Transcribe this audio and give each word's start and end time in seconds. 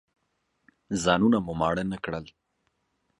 ځانونه 1.03 1.37
مو 1.45 1.53
ماړه 1.59 1.83
نه 1.91 1.97
کړل. 2.03 2.25